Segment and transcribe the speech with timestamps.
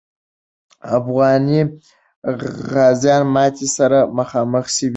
[0.97, 1.59] افغاني
[2.73, 4.89] غازیان ماتي سره مخامخ سوي وو.